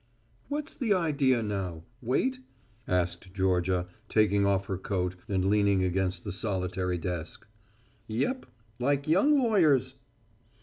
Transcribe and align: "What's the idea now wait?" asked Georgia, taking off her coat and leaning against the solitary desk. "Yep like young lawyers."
"What's 0.49 0.73
the 0.73 0.93
idea 0.95 1.43
now 1.43 1.83
wait?" 2.01 2.39
asked 2.87 3.35
Georgia, 3.35 3.85
taking 4.09 4.47
off 4.47 4.65
her 4.65 4.79
coat 4.79 5.15
and 5.29 5.45
leaning 5.45 5.83
against 5.83 6.23
the 6.23 6.31
solitary 6.31 6.97
desk. 6.97 7.45
"Yep 8.07 8.47
like 8.79 9.07
young 9.07 9.37
lawyers." 9.37 9.93